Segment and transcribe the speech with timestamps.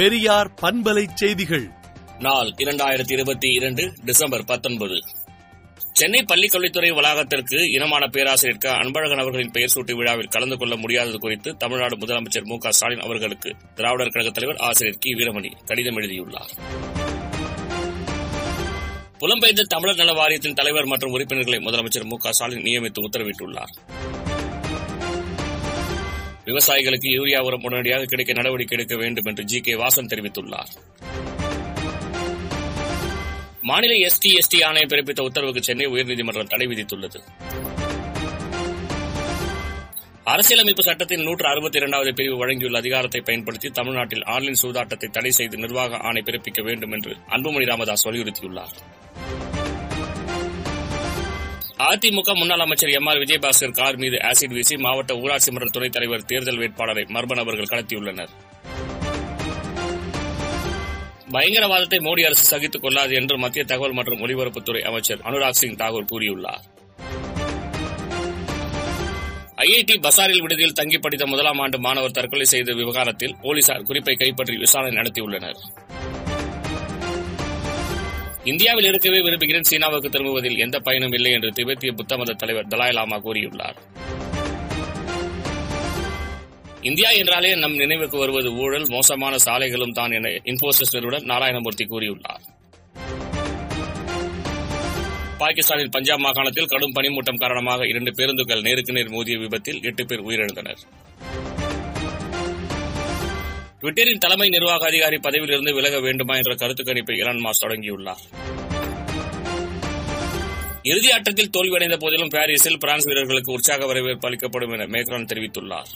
[0.00, 1.70] பெரியார் பண்பலை செய்திகள்.
[2.18, 4.94] நாள் இரண்டாயிரத்தி இருபத்தி இரண்டு டிசம்பர் பத்தொன்பது.
[5.92, 8.70] சென்னை பள்ளிக்கல்வித்துறை வளாகத்திற்கு இனமான பேராசிரியர் க.
[8.70, 12.58] அன்பழகன் அவர்களின் பெயர் சூட்டு விழாவில் கலந்து கொள்ள முடியாதது குறித்து தமிழ்நாடு முதலமைச்சர் மு.
[12.68, 15.14] ஸ்டாலின் அவர்களுக்கு திராவிடர் கழகத் தலைவர் ஆசிரியர் கி.
[15.14, 16.50] வீரமணி கடிதம் எழுதியுள்ளார்.
[19.20, 22.16] புலம்பெயர்ந்த தமிழர் நல வாரியத்தின் தலைவர் மற்றும் உறுப்பினர்களை முதலமைச்சர் மு.
[22.30, 23.74] ஸ்டாலின் நியமித்து உத்தரவிட்டுள்ளார்.
[26.50, 30.72] விவசாயிகளுக்கு யூரியா உரம் உடனடியாக கிடைக்க நடவடிக்கை எடுக்க வேண்டும் என்று ஜி கே வாசன் தெரிவித்துள்ளார்.
[33.60, 37.18] மாநில எஸ்டி எஸ்டி ஆணையம் பிறப்பித்த உத்தரவுக்கு சென்னை உயர்நீதிமன்றம் தடை விதித்துள்ளது.
[40.24, 45.96] அரசியலமைப்பு சட்டத்தின் நூற்று அறுபத்தி இரண்டாவது பிரிவு வழங்கியுள்ள அதிகாரத்தை பயன்படுத்தி தமிழ்நாட்டில் ஆன்லைன் சூதாட்டத்தை தடை செய்து நிர்வாக
[45.96, 48.74] ஆணை பிறப்பிக்க வேண்டும் என்று அன்புமணி ராமதாஸ் வலியுறுத்தியுள்ளார்.
[51.90, 56.24] அதிமுக முன்னாள் அமைச்சர் எம் ஆர் விஜயபாஸ்கர் கார் மீது ஆசிட் வீசி மாவட்ட ஊராட்சி மன்ற துணைத் தலைவர்
[56.24, 58.32] தேர்தல் வேட்பாளரை மர்ம நபர்கள் கடத்தியுள்ளனர்.
[61.32, 66.64] பயங்கரவாதத்தை மோடி அரசு சகித்துக் கொள்ளாது என்று மத்திய தகவல் மற்றும் ஒலிபரப்புத்துறை அமைச்சர் அனுராக் சிங் தாகூர் கூறியுள்ளார்.
[69.56, 75.02] ஐஐடி பசாரில் விடுதியில் தங்கி படித்த முதலாம் ஆண்டு மாணவர் தற்கொலை செய்த விவகாரத்தில் போலீசார் குறிப்பை கைப்பற்றி விசாரணை
[75.02, 75.58] நடத்தியுள்ளனர்.
[78.44, 83.16] இந்தியாவில் இருக்கவே விரும்புகிறேன் சீனாவுக்கு திரும்புவதில் எந்த பயனும் இல்லை என்று திபெத்திய புத்த மத தலைவர் தலாய் லாமா
[83.16, 83.74] கூறியுள்ளார்.
[86.80, 92.42] இந்தியா என்றாலே நம் நினைவுக்கு வருவது ஊழல் மோசமான சாலைகளும் தான் என இன்போசிஸ் நிறுவனர் நாராயணமூர்த்தி கூறியுள்ளார்.
[95.38, 100.82] பாகிஸ்தானின் பஞ்சாப் மாகாணத்தில் கடும் பனிமூட்டம் காரணமாக இரண்டு பேருந்துகள் நேருக்கு நேர் மோதிய விபத்தில் எட்டு பேர் உயிரிழந்தனர்.
[103.82, 108.24] ட்விட்டரின் தலைமை நிர்வாக அதிகாரி பதவியிலிருந்து விலக வேண்டுமா என்ற கருத்து கணிப்பை இலான் மாஸ் தொடங்கியுள்ளார்.
[110.82, 115.90] இறுதி ஆட்டத்தில் தோல்வியடைந்த போதிலும் பாரிஸில் பிரான்ஸ் வீரர்களுக்கு உற்சாக வரவேற்பு அளிக்கப்படும் என மேக்ரான் தெரிவித்துள்ளார்.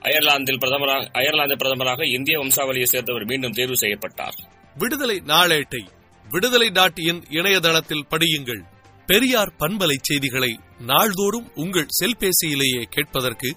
[0.00, 4.34] அயர்லாந்தில் பிரதமராக அயர்லாந்து பிரதமராக இந்திய வம்சாவளியை சேர்ந்தவர் மீண்டும் தேர்வு செய்யப்பட்டார்.
[4.78, 5.86] விடுதலை நாளேட்டை
[6.30, 8.62] விடுதலை நாட்டியின் இணையதளத்தில் படியுங்கள்.
[9.06, 13.56] பெரியார் பண்பலை செய்திகளை நாள்தோறும் உங்கள் செல்பேசியிலேயே கேட்பதற்கு